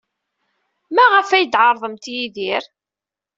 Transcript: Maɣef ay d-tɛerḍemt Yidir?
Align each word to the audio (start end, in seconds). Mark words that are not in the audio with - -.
Maɣef 0.95 1.29
ay 1.31 1.45
d-tɛerḍemt 1.45 2.05
Yidir? 2.13 2.63